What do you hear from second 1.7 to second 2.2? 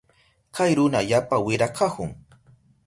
kahun.